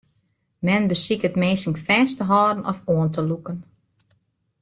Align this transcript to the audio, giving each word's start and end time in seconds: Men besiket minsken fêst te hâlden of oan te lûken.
Men 0.59 0.87
besiket 0.89 1.35
minsken 1.43 1.75
fêst 1.85 2.15
te 2.17 2.23
hâlden 2.31 2.67
of 2.71 2.79
oan 2.93 3.09
te 3.13 3.21
lûken. 3.29 3.57